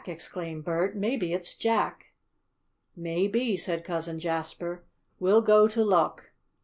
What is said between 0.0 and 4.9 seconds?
exclaimed Bert. "Maybe it's Jack!" "Maybe," said Cousin Jasper.